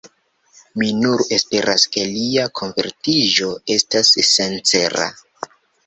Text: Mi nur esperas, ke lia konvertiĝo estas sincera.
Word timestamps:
Mi 0.81 0.87
nur 1.01 1.21
esperas, 1.37 1.85
ke 1.97 2.07
lia 2.15 2.47
konvertiĝo 2.63 3.53
estas 3.79 4.15
sincera. 4.33 5.11